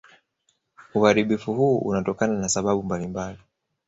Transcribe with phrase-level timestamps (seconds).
[0.93, 3.37] Uharibifu huu unatokana na sababu mbalimbali